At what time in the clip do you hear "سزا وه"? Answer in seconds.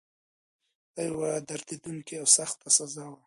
2.77-3.17